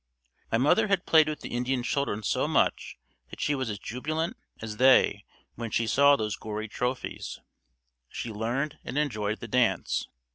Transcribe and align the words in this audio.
My 0.51 0.57
mother 0.57 0.87
had 0.87 1.05
played 1.05 1.29
with 1.29 1.41
the 1.41 1.49
Indian 1.49 1.83
children 1.83 2.23
so 2.23 2.47
much 2.47 2.97
that 3.29 3.39
she 3.39 3.53
was 3.53 3.69
as 3.69 3.77
jubilant 3.77 4.35
as 4.59 4.77
they 4.77 5.25
when 5.53 5.69
she 5.69 5.85
saw 5.85 6.15
these 6.15 6.35
gory 6.35 6.67
trophies. 6.67 7.39
She 8.09 8.31
learned 8.31 8.79
and 8.83 8.97
enjoyed 8.97 9.41
the 9.41 9.47
dance. 9.47 10.07